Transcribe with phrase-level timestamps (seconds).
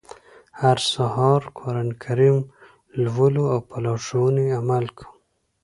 [0.61, 2.37] هر سهار قرآن کریم
[3.03, 5.11] لولو او په لارښوونو يې عمل کوو.